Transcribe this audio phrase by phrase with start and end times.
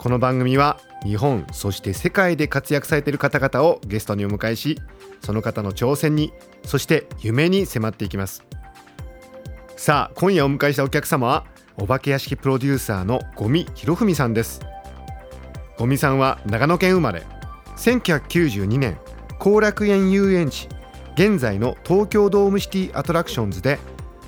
[0.00, 4.78] この番組は日本そして世界で活躍されている方々をゲストにお迎えし
[5.20, 6.32] その方の挑戦に
[6.64, 8.42] そして夢に迫っていきます。
[9.76, 11.44] さあ今夜お迎えしたお客様は
[11.76, 14.62] お化け屋敷プロデューサーの五味博文さんです。
[15.76, 17.26] 五味さんは長野県生まれ
[17.76, 18.98] 1992年
[19.38, 20.66] 後楽園遊園地
[21.12, 23.78] 現在の東京ドームシティアトラクションズで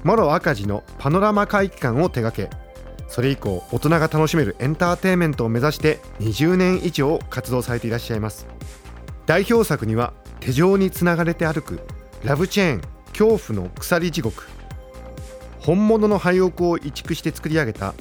[0.04, 2.61] モロ赤字のパノラマ会期間を手掛け
[3.12, 8.46] それ以降大人が楽しめるエンターテインメントを目指して20年以上活動されていらっしゃいます。
[9.26, 11.80] 代表作には手錠につながれて歩く
[12.24, 12.80] ラブチェーン
[13.12, 14.48] 恐怖の鎖地獄。
[15.60, 17.92] 本物の廃屋を移築して作り上げた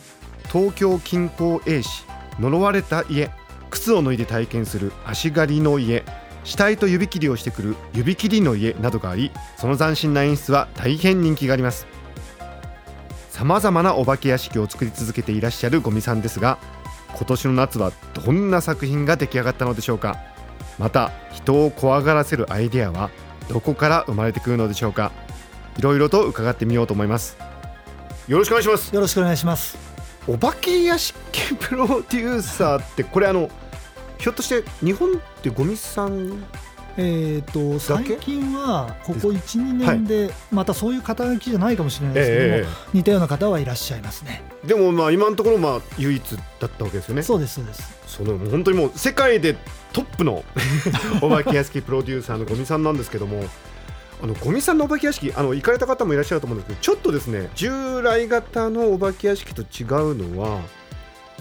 [0.50, 2.06] 東京近郊 A 市
[2.40, 3.32] 呪われた家
[3.70, 6.06] 靴を脱いで体験する足狩りの家
[6.46, 11.91] 死体と指切りをしてくる指切りの家などがありその斬新な演出は大変人気があります。
[13.32, 16.60] さまざまなお化け屋敷を作り続けていらっしゃるゴミさんですが
[17.16, 20.18] 今年の夏はどんな作品が出来上がったのでしょうか。
[20.78, 23.10] また人を怖がらせるアイデアは
[23.50, 25.14] どこから生まれてくるのでしょうか。
[25.78, 27.38] いろいろと伺ってみようと思います。
[28.28, 28.94] よろしくお願いします。
[28.94, 29.78] よろしくお願いします。
[30.28, 33.50] お化け屋敷プロデューサーってこれあの
[34.18, 36.44] ひょっとして日本ってゴミさん
[36.98, 44.42] えーと、最近はここ12年でまたそういう肩書きじゃないかもしれないですけども、えー、似たような方はいらっしゃいますね。
[44.66, 47.24] でもまあ今のところまあ唯一だったわけですよね。
[47.24, 48.02] そうですそうです。
[48.08, 49.56] その本当にもう世界で
[49.94, 50.44] トップの
[51.22, 53.46] お化け屋敷プロデューサーのゴミさんなんですけども
[54.22, 60.62] あのゴミさんのお化け屋敷あの行かれた方もいらっしゃると思うんですけどちょっとですね従来型のお化け屋敷と違うのは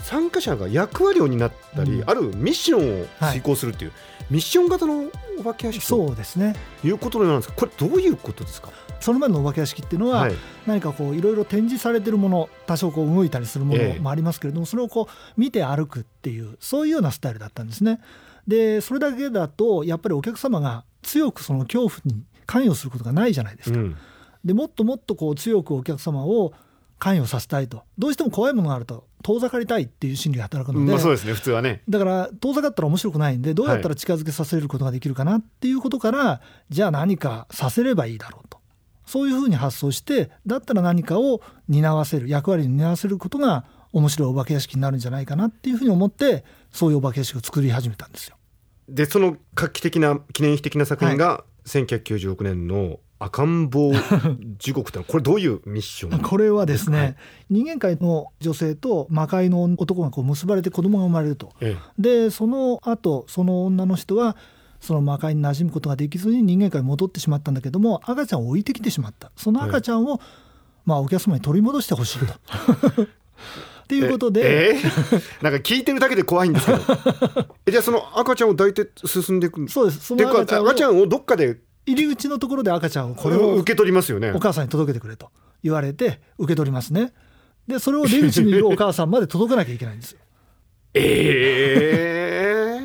[0.03, 3.97] 参加者が役割を担ったり、うん、あるミッションを遂行するっていう、は
[4.29, 5.05] い、ミッション型の
[5.39, 8.69] お化け屋敷そうですねいうことなんですこれどういうことですか？
[8.99, 10.33] その前のお化け屋敷っていうのは、はい、
[10.67, 17.99] 何かこういろいろ展示されてるもの多少こう動いたりするものもありますけれども、ええ、それをこう見て歩くっていうそういうようなスタイルだったんですね。
[18.47, 23.79] でそれだけだとやっぱりお客様が強くその恐怖に関与することがないじゃないですか。
[23.79, 23.97] うん、
[24.45, 26.53] でもっともっとこう強くお客様を
[26.99, 27.81] 関与させたいと。
[27.97, 31.33] どうしても怖いものがあると遠ざかりたいっていう心理が働くので、まあ、そうですね。
[31.33, 31.81] 普通はね。
[31.87, 38.59] だから遠ざかったら面白くないんでどうやったら近づけさせることができるかなっていうことから、はい、じゃあ何かさせればいいだろうと。
[39.05, 48.37] そういうふうに発想してだったら何かを担わせる役割に担わせることが面白いお化け屋敷になるんじゃないかなっていうふうに思ってそういうお化け屋敷を作り始めたんですよ。
[48.87, 53.91] でその画期的な記念碑的な作品が1996年の赤ん坊
[54.57, 56.19] 地獄ってこれどういうミッション？
[56.27, 57.15] これはですね、はい、
[57.51, 64.35] 人間界の女性と魔界の男がこう結ばれて子供が生まれると、ええ、でその後その女の人は
[64.79, 69.31] その魔界に馴染むことができずに人間界に戻ってしまったんだけども赤ちゃんを置いてきてしまった。
[69.37, 70.19] その赤ちゃんを、
[70.85, 72.33] まあ、お客様に取り戻してほしいと。
[72.33, 76.79] っていうことで、えー、 なんか聞いてるだけで怖いんですけど。
[77.69, 79.99] じゃあその赤ちゃんを抱いて進んでいくそうです。
[79.99, 84.31] その赤ちゃんをどっかで入り口のところで赤ちゃんをこれを受け取りますよね。
[84.31, 85.31] お母さんに届けてくれと
[85.63, 87.13] 言われて受け取りますね。
[87.67, 90.19] でそれを出口にいるお母さんまで届かなきゃいけないんですよ。
[90.93, 92.79] え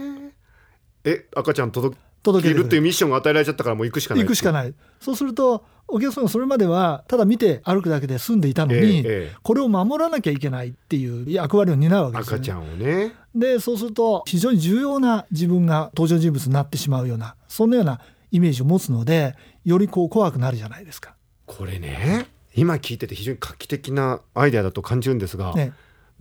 [1.05, 1.97] ー、え赤ちゃん届
[2.43, 2.67] ける。
[2.67, 4.25] っていうミッションが与えられちゃったからもう行くしかない。
[4.25, 4.75] 行くしかない。
[5.01, 13.12] そうするとお客さんはそれまではただ見て歩くだけで済んでいたのに、えーえー、これを守らなきゃいけないっていう役割を担うわけですよ、ね、赤ちゃんをね。
[13.35, 21.14] でそうすると非常に重要な自分が登場人物になってしまうようなそんなようなイメージを持つのでよりこう怖くなるじゃないですか。
[21.47, 25.72] これね今聞いてて非常に画期的なアイデアだと感じるんですが、ね、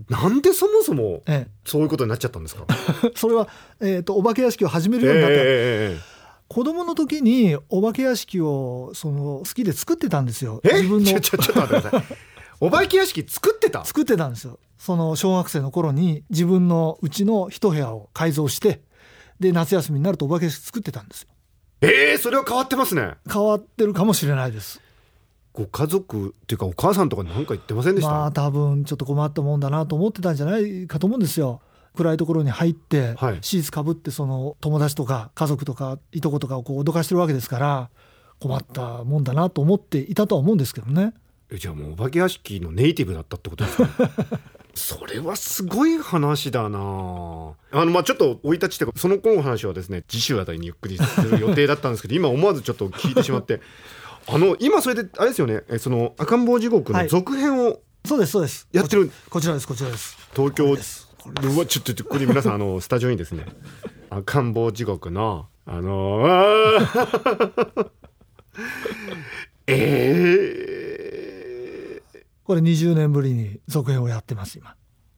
[0.10, 1.24] なんでそもそも
[1.64, 2.66] そういうことになっちゃったんですか、
[3.04, 3.48] ええ、それは、
[3.80, 6.00] えーと、お化け屋敷を始めるようになった、えー、
[6.50, 10.62] 子供の時にお化け屋敷をその好きで作ってたんですよ。
[10.64, 11.06] 自分の。
[11.06, 12.18] ちょちょっと待ってください。
[12.60, 13.84] お化け屋敷作ってた？
[13.86, 14.60] 作ってたんですよ。
[14.78, 18.82] その小学生の頃に自分のうちの一部屋を改造して
[19.40, 21.30] で夏休みになるとお化け屋敷作ってたんですよ
[21.82, 23.16] ええー、それは変わってますね。
[23.32, 24.82] 変わってるかもしれないです。
[25.54, 28.12] ご家族っていうかお母さんとか何か言ってませんでした？
[28.12, 31.62] まあ多分ちょっと困ったもんだなと思ってたんじゃないかと思うんですよ。
[31.96, 37.90] 暗いところに入って、はい、シーツかぶってその友達とか家族とかいとことかをこう脅かしてるわけですから
[38.42, 41.14] 困ったもんだなと思っていたとは思うんですけどね。
[41.50, 43.90] えじゃあもうお化け屋敷のネイティブだったってことですか、
[44.76, 46.78] それはすごい話だな。
[46.78, 53.62] あのまあちょっと生い立ちっていうかその子の話はですね次週あたりにゆっくりする予定だったんですけど 今思わずちょっと聞いてしまって
[54.28, 58.68] あの今それであれですよねえその赤ん坊地獄の続編をそうですそうです。
[58.72, 60.18] やってるこちらですこちらです。
[60.36, 63.46] 東京うわちょっとこれ皆さんあの スタジオにですね
[64.10, 67.88] 赤ん坊地獄のあのー、
[69.66, 70.05] えー、
[72.46, 74.76] これ20年ぶりに続編をやってます今。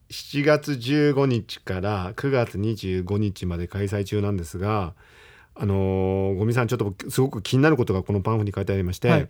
[0.09, 4.93] 7月15日から9月25日まで開催中なんですが
[5.53, 9.29] あのー、ゴミさんちょっとすごく気になることがこのパンフに書いてありまして、はい、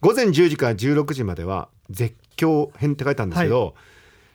[0.00, 3.72] 午前10時から16時までは絶叫編って書いたんですけど、は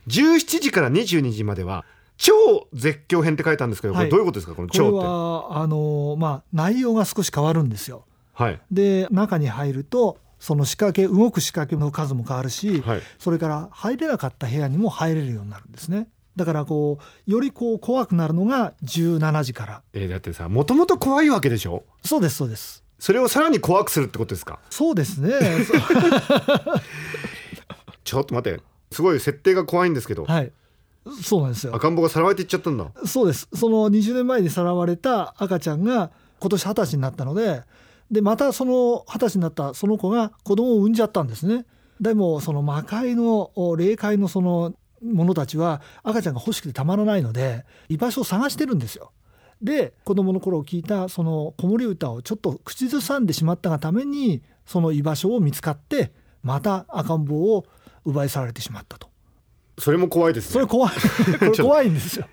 [0.06, 1.84] い、17時から22時までは
[2.16, 2.32] 超
[2.72, 4.96] 絶叫編って書いたんですけど、これどういうことですか、この超って？
[4.96, 8.04] はあのまあ内容が少し変わるんですよ。
[8.32, 16.08] はい、で中に入るとその仕掛け動く仕掛けの数も変わるし、はい、それから入れなかった部屋にも入れるようになるんですね。
[16.36, 19.82] だからこうよりこう怖くなるのが17時から。
[19.94, 21.84] えー、だってさもともと怖いわけでしょ？
[22.04, 22.84] そうですそうです。
[22.98, 24.58] それをさらに怖くするってことですか？
[24.70, 25.30] そうですね。
[28.04, 28.62] ちょっと待って
[28.92, 30.24] すごい設定が怖いんですけど。
[30.24, 30.52] はい
[31.22, 36.10] そうなんですよ赤ん坊がさらわれていっちゃったんだそうですその20年前にさらわれた赤ちゃんが
[36.40, 37.62] 今年二十歳になったので
[38.10, 41.64] でまたその二十歳になったその子が子供を産んじゃったんですね。
[42.00, 49.12] でもその魔界の霊界のその者たちは赤ちゃんが欲しくてたまらないので居場所を探してるんですよ。
[49.62, 56.12] で子供の頃聞いたその子守歌をちょっと口ずさんでしまったがためにその居場所を見つかって
[56.42, 57.64] また赤ん坊を
[58.04, 59.08] 奪い去られてしまったと。
[59.78, 60.92] それも怖いです、ね、それ怖い。
[61.38, 62.26] これ怖いんですよ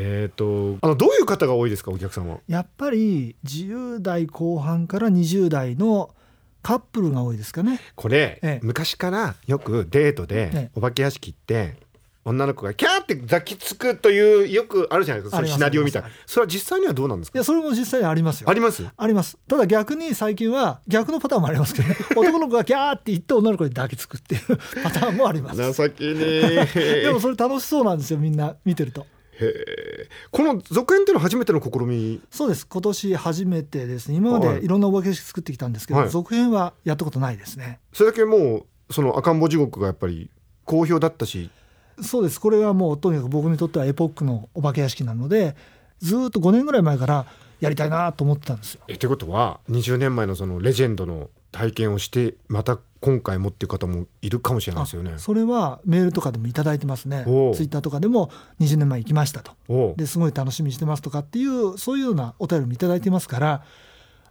[0.00, 2.38] えっとあのどういう方が多いですかお客さんは？
[2.46, 6.14] やっぱり10代後半から20代の
[6.62, 7.80] カップルが多いですかね。
[7.96, 11.76] これ、ええ、昔からよくデートでお化け屋敷って
[12.24, 16.02] 女の子がキャーって抱きつくというよくあるじゃないですかそのシナリオみたい。
[16.02, 17.38] なそれは実際にはどうなんですか？
[17.38, 18.50] いやそれも実際にありますよ。
[18.50, 18.86] あります？
[18.96, 19.36] あります。
[19.48, 26.66] ただ逆に最近は逆のパターンもありますけどね男の子がキャーって言って女の子に抱きつくっていうパターンもあります情けね
[27.02, 29.06] でもそれ楽しそうなんですよみんな見てると
[29.40, 32.20] へこの続編っていうのは初めての試み？
[32.30, 32.66] そうです。
[32.66, 34.16] 今年初めてですね。
[34.16, 34.68] 今までい。
[34.68, 37.80] ろんなお化け屋敷作ってきたんですけど、はい、続編はやったことないですね。
[37.92, 40.30] それだけもうその赤ん坊地獄がやっぱり
[40.64, 41.50] 好評だったし。
[42.02, 42.40] そうです。
[42.40, 45.56] これはもうとにかく僕にとってはエポックのお化け屋敷なので
[46.00, 47.26] ずっと5年ぐらい前から
[47.60, 48.80] やりたいなと思ってたんですよ。
[48.88, 55.14] えということは20年前のそのレジェンドの体験をしてまた今回もっていう方もいるかもしれないですよね。
[55.18, 57.24] それはメールとかでも頂いてますね。
[57.24, 59.94] ツイッターとかでも20年前行きましたと。
[59.96, 63.64] ですごい楽しみにしてますとかっていうそういうようなお便りも頂いてますから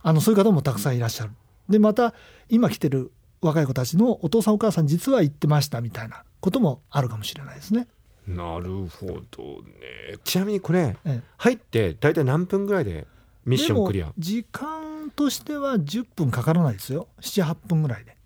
[0.03, 1.31] あのそういう方もたくさんいらっしゃる。
[1.69, 2.13] でまた
[2.49, 7.87] 今来てる若い子たちのお父さんお母さん実は言ってましたみたいなこともあるかもしれないですね。
[8.27, 10.17] なるほどね。
[10.23, 13.07] ちなみにこれ、ええ、入って大体何分ぐらいで
[13.47, 14.11] ミッションクリア。
[14.17, 17.07] 時間としては10分かからないですよ。
[17.21, 18.17] 78分ぐらいで。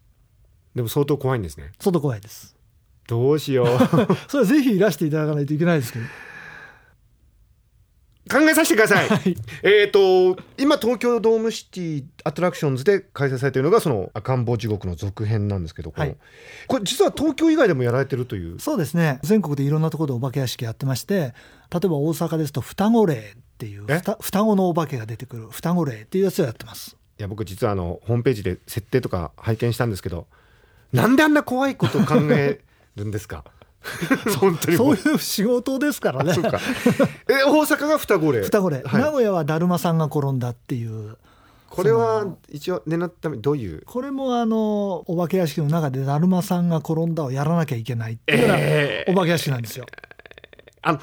[0.75, 1.71] でも相当怖いんですね。
[1.79, 2.55] 相当怖いです。
[3.07, 3.67] どうしよう。
[4.27, 6.05] それはぜひいらしていただかないといけないですけど。
[8.29, 9.09] 考えさせてください。
[9.09, 16.15] はい、えっと今東京ドームシティアトラクションズで開催されているのがその赤ん坊地獄の続編なんですけど、はい、
[16.67, 18.59] これ実は東京以外でもやられてるという。
[18.59, 19.19] そうですね。
[19.23, 21.33] 全国でいろんなところでお化け屋敷やってまして
[21.71, 23.85] 例えば大阪ですと双子霊っていう
[24.21, 26.97] 双子のお化けが出てくる双子霊っていうやつをやってます。
[27.19, 30.25] いや僕実はあのホームページで設定とか拝見したんですけど
[30.91, 32.59] なんであんな怖いことを考え
[32.95, 33.43] るんですか？
[34.39, 36.33] 本当にそういう仕事ですからね。
[37.29, 38.41] え大阪が双子霊？
[38.41, 41.17] 双子霊、はい、名古屋はだるまさんが転んだっていう。
[41.69, 43.83] これは一応狙っためどういう？
[43.85, 49.85] これもあのお化け屋敷の中でだるまさんが転んだをやらなきゃいけないっていうようなお化け屋敷なんですよ。
[49.87, 50.99] えー、あの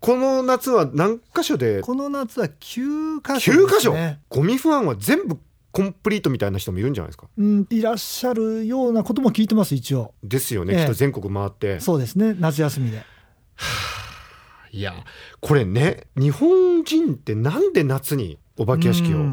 [0.00, 1.80] この夏は何箇所で？
[1.82, 3.94] この夏は9箇所、ね、9箇所？
[4.28, 5.38] ゴミ不安は全部
[5.72, 10.14] コンプリートみたいな人もいるんじゃないですか、うん、いらっしゃるようなことも聞いてます一応。
[10.22, 11.80] ですよね、ええ、きっと全国回って。
[11.80, 12.34] そうですね。
[12.38, 13.02] 夏休みで。
[14.70, 14.92] いや
[15.40, 19.24] これね日本人ってなんで夏にお化け屋敷を、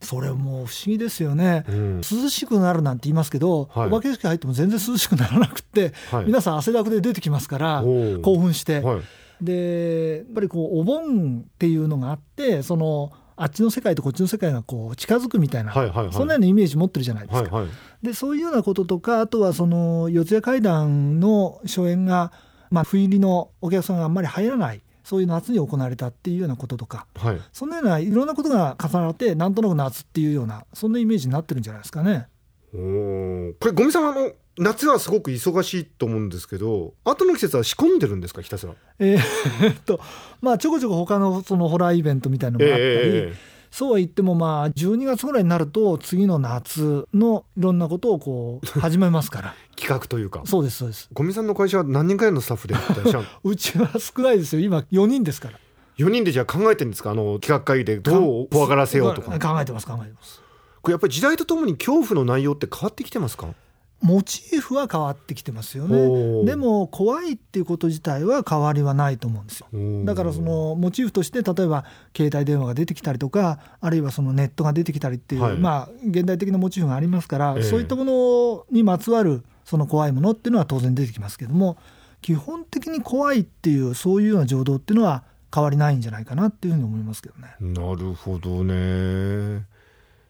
[0.00, 7.82] それも不思議ですよね、うん、涼しくなるなんて言いますけど、はい、お化け屋敷入っても全然涼しくならなくて、はい、皆さん汗だくで出てきますから
[8.22, 9.00] 興奮して、はい、
[9.42, 17.56] でやっぱりこうお盆っていうのがあってそのあっちの世界とこっちの世界がこう近づくみたいな、はいはいはい、そんなようなイメージ持ってるじゃないですか。
[17.56, 22.32] はいはい、でそういうようなこととかあとはその四谷怪談の初演が、
[22.70, 32.28] まあ、不入りのお客さんがあんまり入らないそういう夏に行われたっていうようなこととか、はい、そんなようないろんなことが重なってなんとなく夏っていうようなそんなイメージになってるんじゃないですかね。
[32.74, 38.74] おこれ五味さんあの夏はすごく忙しいと思うんですけど後の季節は仕込んでるんですかひたすら？
[38.98, 39.98] えーっと
[40.40, 43.34] まあちょこちょこ他のそのホラーイベントみたいなのもあったり、え
[43.70, 49.54] そうは言ってもまあ12月ぐらいになると次の夏のいろんなことをこう 始めますから。
[49.76, 50.42] 企画というか。
[50.44, 51.08] そうですそうです。
[51.14, 54.60] ゴミさんの会社は何人くらいのスタッフでいらっしゃる うちは少ないですよ。
[54.60, 55.58] 今4人ですから。
[55.96, 57.12] 4人でじゃあ考えてるんですか？
[57.12, 59.30] あの企画会議でどう怖がらせようとか。
[59.38, 60.42] 考えてます考えてます。
[60.82, 63.54] これやっぱり時代とともに恐怖の内容って変わってきてますか？
[64.02, 66.44] モチーフは変わってきてますよおねー。
[66.44, 69.66] でも怖いっていうこと自体は変わりはないと思うんですよ。
[70.04, 71.84] だからそのモチーフとして例えば
[72.16, 75.56] 携帯電話が出てきたりとかあるいはそのネットが出てきたりっていう、はい。
[75.56, 77.62] まあ現代的なモチーフがありますから、ええ。
[77.62, 81.76] そういったものにまつわるその怖いものっていうのは当然出てきますけども
[82.20, 87.54] 基本的に怖いっていうそういうような情動っていうのは変わりないんじゃないかなっていうふうに思いますけどね。
[87.60, 89.66] なるほどね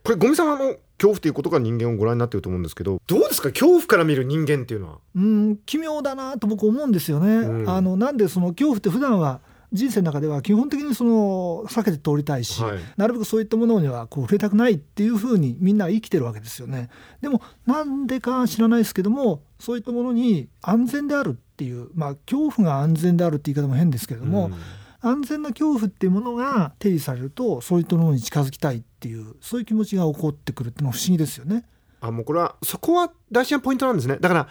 [0.05, 0.65] これゴミさんはあの
[0.99, 3.51] 恐怖ということが人間をご覧になってると思うんですけどどうですか？
[3.51, 4.99] 恐怖から見る人間っていうのは。
[5.15, 7.37] うん奇妙だなと僕思うんですよね。
[7.37, 7.69] うん。
[7.69, 9.41] あのなんでその恐怖って普段は
[9.73, 12.79] 人生の中では基本的にその避けて通りたいし、はい。
[12.97, 16.91] なるべくそういったものにはこう触れたくないっていうふうにみんな生きてるわけですよね。
[17.21, 24.55] でもなんでか知らないですけどもそういったものに安全であるっていうまあ恐怖が安全であるって言い方も変ですけれども、うん
[25.03, 31.65] 安全な恐怖っていうものが定義されるとそういったものに近づきたいっていうそういう気持ちが起こってくるっていうのは不思議ですよね。
[32.01, 34.17] あもうこれはそこは大事なポイントなんですね。
[34.21, 34.49] だから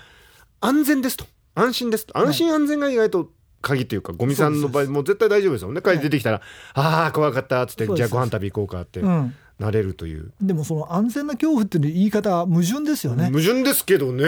[0.60, 1.26] 安全ですと。
[1.56, 2.18] 安心ですと。
[2.18, 3.32] 安心安全が意外と
[3.62, 5.82] 鍵というかゴミさんの場合もう絶対大丈夫ですよね。
[5.82, 6.42] 帰り出てきたら
[6.74, 10.34] 「ああ怖かった」っつってじゃあご飯食べ行こうかってうん、なれるという。
[10.42, 13.26] でもその安全な恐怖っていう言い方は矛盾ですよね。
[13.26, 14.26] 矛盾ですけどね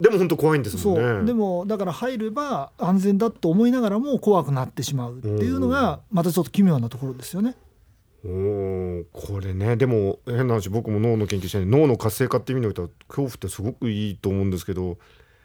[0.00, 1.02] でも本当怖いんですもんね。
[1.02, 1.24] そう。
[1.24, 7.56] でもだから入れば安全だと思いながらも怖くなってしまうっていうのがまたちょっと奇妙なところですよね。
[8.24, 9.76] おーこれね。
[9.76, 14.98] でも変な話僕も脳の研究して脳の活性化っていう意味においては恐怖ってすごくいいと思うんですけど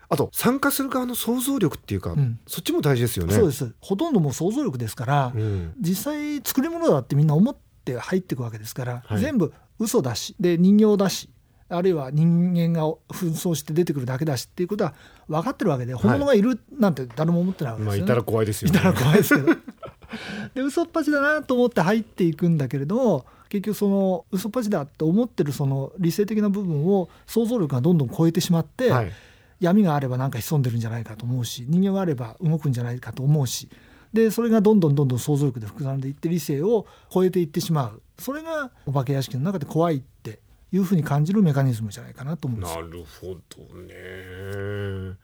[0.10, 2.40] あと参加する側の想像力っていうか、うん。
[2.46, 3.34] そっちも大事ですよね。
[3.34, 3.74] そうです。
[3.80, 5.74] ほとんどもう想像力ですから、うん。
[5.80, 7.56] 実際作り物だってみんな思っ
[7.86, 9.20] て入っていくわけですから、はい。
[9.22, 11.30] 全部嘘だしで人形だし
[11.72, 14.94] あるいは人間が紛争して出てくるだけだしっていうことは
[15.28, 18.08] 分かってるわけで本物がいるなんて誰も思ってないわけですよね。
[18.08, 18.78] まあいたら怖いですよね。
[18.78, 19.48] いたら怖いですけど
[20.56, 29.12] で嘘っぱちだなと思って入っていくんだけれども結局その嘘っぱちだと思ってるその理性的な部分を想像力がどんどん超えてしまって、はい。
[29.60, 33.70] 闇があればなんか潜んでるんじゃないかと思うし人間があれば動くんじゃないかと思うし。
[34.12, 38.02] でそれがどんどんどんどん想像力で膨らんでいって理性を超えていってしまう。
[38.20, 40.40] それがお化け屋敷の中で怖いって
[40.72, 42.86] いうふうに感じるメカニズムじゃないかなと思うんですよ。
[42.86, 45.18] なるほどね。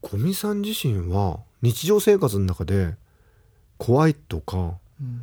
[0.00, 2.94] 小見さん自身は日常生活の中で
[3.78, 5.22] 怖いとかうん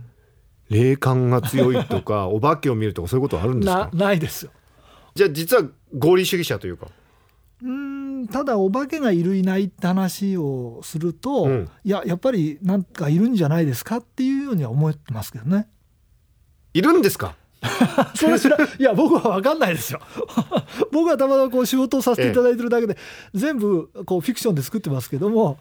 [0.69, 4.51] 霊感が強いとか お化けを見るとかそういうことはあるんですなかないですよ。
[5.15, 5.63] じゃあ実は
[5.98, 6.88] 合理主義者というか
[7.62, 7.69] うー
[8.24, 15.67] んただお化けがいるいないって話をすると、うんいややっぱりなんかいるんじゃないですかっていうようには思ってますけどね。
[16.74, 17.36] いるんですか？
[18.15, 19.99] それ知らいや僕は分かんないですよ。
[20.91, 22.97] 僕はたまたまこう仕事をさせていただいてるだけで、
[23.33, 25.57] 全部こうフィクションで作ってますけども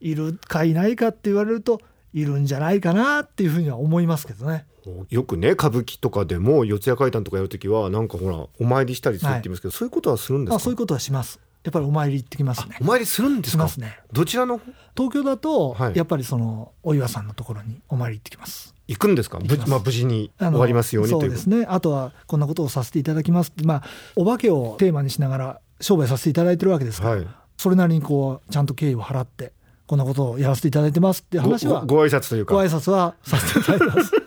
[0.00, 1.80] いるかいないかって言われると
[2.12, 4.66] いるんじゃないかなっていうふうには思いますけどね。
[5.08, 10.56] よくね歌舞伎とかでも四谷怪談とかやるときはなんかほらお参りしたりするって言いますけど、そういうことはするんですか？
[10.56, 11.40] あそういうことはします。
[11.64, 12.84] やっぱりお参り行ってきますねお。
[12.84, 13.66] 参りするんですか？
[13.78, 13.98] ね。
[14.12, 14.60] どちらの
[14.94, 18.73] 東京だと、はいやっぱりそのお岩さんのところにお参り行ってきます。
[18.86, 19.38] 行くんですか？
[19.66, 21.20] まあ、無事に終わりますようにという。
[21.22, 21.66] そうですね。
[21.68, 23.52] あとはこんなことをさせていただきます。
[23.64, 23.82] まあ
[24.16, 27.26] お化けをテーマにしながら商売させていただいてるわけですから、はい。
[27.56, 29.52] それなりにこうちゃんと敬意を払って
[29.86, 32.54] こんなことをやらせていただいてますって話はごごご挨拶というか。
[32.54, 34.12] ご挨拶はさせていただいてます。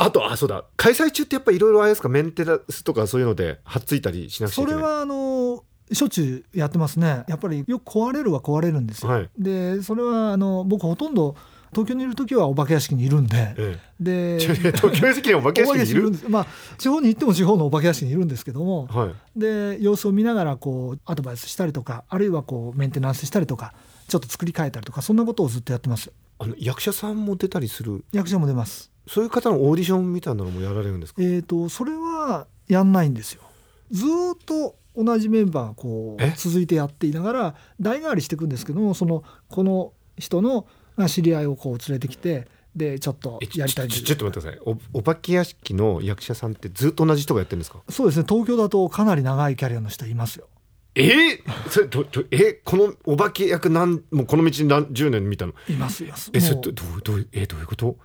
[0.00, 0.64] あとあそうだ。
[0.76, 2.08] 開催中ってやっぱりいろいろあれですか？
[2.08, 4.80] メンテナンスとかそういうのではっついたりしなくちゃいけない。
[4.80, 7.24] それはあのしょっちゅうやってますね。
[7.26, 9.30] やっぱりよく壊れるは壊れるんですよ、はい。
[9.38, 11.34] でそれはあの僕ほとんど
[11.72, 14.38] 東京にいる時はお化け屋敷にいるんで、えでえ、
[14.72, 16.08] 東京屋敷にいるお化け屋敷にいる？
[16.10, 16.46] んですまあ
[16.78, 19.38] 地方に行っても地方のお化け屋敷にいるんですけども、はい。
[19.38, 23.74] で様子を見ながらこうアドバイスしたりとかあるいはこうメンテナンスしたりとか
[24.08, 26.10] ちょっと作り変えたりとかそんなことをずっとやってます。
[26.40, 28.04] あの役者さんも出たりする？
[28.12, 28.90] 役者も出ます。
[29.06, 31.22] そういう方のオーディションみたいなのもやられるんですか？
[31.22, 33.42] えー、とそれはやんないんですよ。
[33.90, 36.28] ずーっと同じメンバーがこえ？
[36.28, 40.66] う続いてやっていながら代替わりしていくんですけどもそのこの人のが
[41.06, 44.60] 知り合いをこう連れてきてでちょっとやりたいちょちょっと待ってください。
[44.94, 47.80] おお化け屋敷の役者さんってずっと同じ人がやってるんですか？
[47.88, 50.48] そうですね東京だとかなり長いキャリアの人いますよ。
[50.94, 51.02] え？
[51.06, 51.38] ー、
[51.70, 52.54] それどどえ？
[52.64, 55.54] このお化け役なんもうこの道に何十年見たの？
[55.68, 56.30] いますいます。
[56.32, 57.96] えそれどどうどうえどういうこと？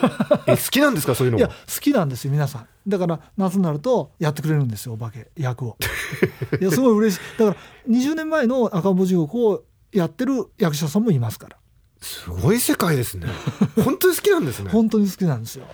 [0.46, 1.14] え好きなんですか？
[1.14, 2.66] そういうのいやが好きなんですよ皆さん。
[2.86, 5.76] だから夏になるとやってくれるんですよお化け役を。
[6.60, 7.38] いやすごい嬉しい。
[7.38, 11.56] だから20年前の赤ん坊地獄をやってる役者さんもいますから
[12.02, 13.26] すごい世界ですね。
[13.82, 14.70] 本当に好きなんですね。
[14.70, 15.64] 本当に好きなんですよ。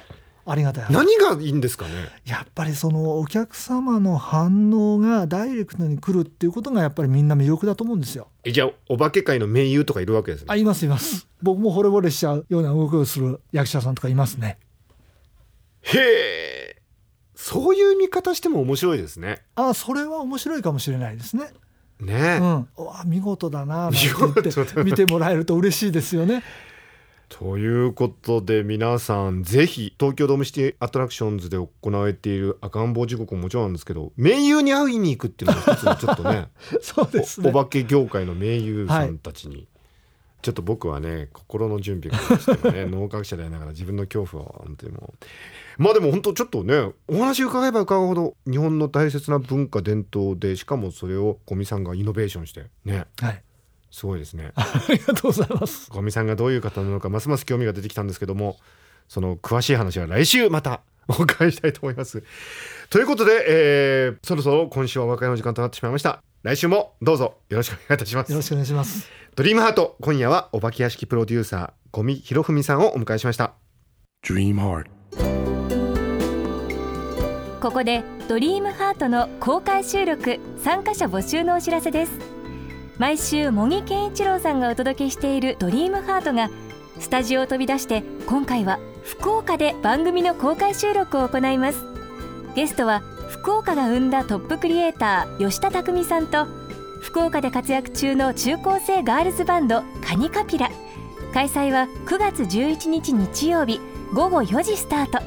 [0.47, 0.93] ありがたい話。
[0.95, 1.91] 何がいいんですかね？
[2.25, 8.29] やっぱりそのお客様の反応がダイレクトに来るっていうことがやっぱりみんな魅力だと思うんですよ。
[8.45, 10.47] えじゃあお化け界の盟友とかいるわけですね？
[10.49, 11.27] あいますいます。
[11.43, 14.59] 僕も惚れ惚れしちゃうような動きをする役者さんとかいますね。
[15.83, 16.83] へえ。
[17.35, 19.43] そういう見方しても面白いですね。
[19.55, 21.51] あそれは面白いかもしれないですね
[22.01, 26.43] ね、うん、見事だなって見てもらえると嬉しいですよね。
[27.29, 36.49] ということで皆さんぜひ東京ドームシティアトラクションズで行われている赤ん坊時刻ももちろんなんですけど盟友に会いに行くっていうのが一つのちょっとね
[36.81, 37.51] そうですね。
[37.51, 39.69] おお化け業界の盟友さんたちに、
[40.41, 45.15] ちょっと僕はね心の準備がしてもね 脳科学者でありながら自分の恐怖を本当にも
[45.79, 53.43] うまあでも本当ちょっとねお話伺えば伺うほど日本の大切な文化伝統でしかもそれを五味さんがイノベーションしてねはい。
[53.91, 54.53] すごいですね。
[54.55, 55.91] ありがとうございます。
[55.91, 58.59] 五味さんがどういう方なのかますます興味が出てきたんですけども
[59.09, 62.23] その詳しい話は来週またお伺いしたいと思います。
[62.91, 66.23] ということで、えーそろそろ今週はお別れの時間となってしまいました。
[66.43, 68.43] 来週もどうぞよろしくお願いいたしますよろ。
[68.43, 69.09] しくお願いします。
[69.35, 73.55] ドリームハート今夜はお化け屋敷プロデューサー五味博文さんをお迎えしました。
[74.25, 74.99] Dream Heart.
[77.61, 82.13] ここでドリームハートの公開収録参加者募集のお知らせです
[82.99, 86.51] 毎週茂木健一郎さんがお届けしているドリームハートが
[87.01, 91.85] スタジオを飛び出して今回は福岡で番組の公開収録を行います
[92.55, 93.03] ゲストは
[93.41, 96.47] 福岡が生んだトップクリエイター吉田匠さんと
[97.01, 100.69] 福岡で活躍中の中高生ガールズバンドカニカピラ。
[101.33, 103.81] 開催は9月11日日曜日
[104.13, 105.19] 午後4時スタート。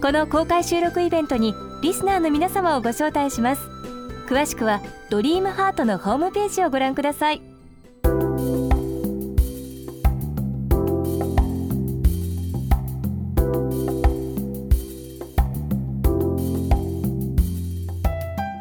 [0.00, 3.62] この公開収録イベントにリスナーの皆様をご招待します。
[4.26, 4.80] 詳しくは
[5.10, 7.51] ドリームハートのホームページをご覧ください。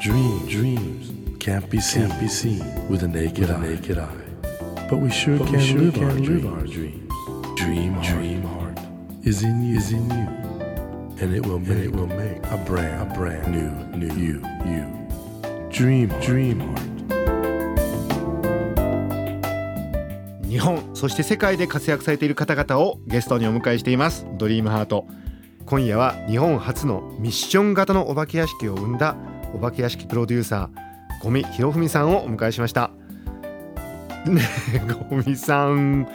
[0.01, 3.61] Dream, dreams can't be seen, can't be seen with a naked, eye.
[3.61, 4.07] naked eye.
[4.89, 6.45] But we sure But we can, sure live, can our live dreams.
[6.47, 7.13] our dreams.
[7.55, 8.79] Dream, heart, dream heart
[9.23, 10.27] is in you, is in you,
[11.21, 14.85] and it will make, it will make a brand, a brand new, new you, you.
[15.69, 16.87] Dream, heart, dream heart.
[20.49, 25.07] 日本そして世界で活躍されている方々をゲストにお迎えしていますドリームハート
[25.65, 29.15] 今夜は日本初のミッション型のお化け屋敷を生んだ
[29.53, 32.91] お化け屋敷プロデューサー五味博文さんをお迎えしました。
[34.25, 34.41] ね
[34.73, 36.07] え五味さん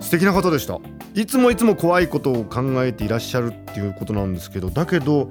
[0.00, 0.78] 素敵な方でした。
[1.14, 5.30] いつもいつも怖いことを考えていらっしゃるっていうことなんですけどだけど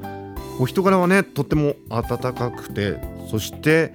[0.60, 3.93] お人柄はねとっても温かくてそして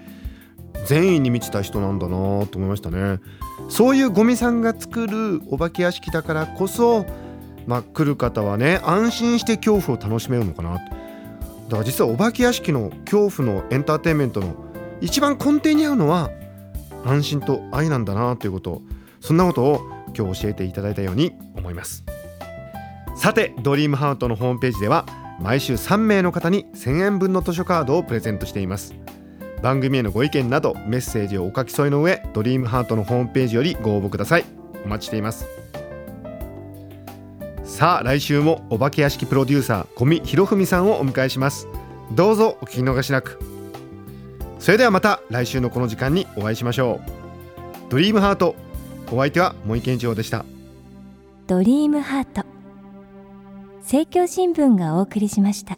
[0.87, 3.21] 善意に満ちた人なんだなと思いましたね。
[3.69, 7.07] そういうゴミさんが作るお化け屋敷だからこそ、
[7.67, 10.79] まあ、来る方はね安心して恐怖を楽しめるのかな
[11.67, 14.55] だから実はお化け屋敷の恐怖のエンターテインメントの
[15.01, 16.31] 一番根底にあるのは
[17.05, 18.83] 安心と愛なんだなということ
[19.21, 19.81] そんなことを
[20.17, 22.05] 今日教えていただいたように思います。
[23.17, 25.07] さてドリームハートのホームページでは
[25.41, 28.95] 毎週3名の方に1000円分の図書カードをプレゼントしています。
[29.63, 34.45] 番組へのご意見などメッセージをお書き添えの上ドリームハートのホームページよりご応募ください。
[34.85, 35.66] お待ちしています。
[37.77, 41.69] さあ来週もお化け屋敷プロデューサー小見博文さんをお迎えします。
[42.11, 43.39] どうぞお聞き逃しなく。
[44.59, 47.91] それではまた来週のこの時間にお会いしましょう。
[47.91, 48.57] ドリームハート
[49.13, 50.47] お相手は森健一郎でした。
[51.49, 52.47] ドリームハート。
[53.81, 55.77] 政教新聞がお送りしました。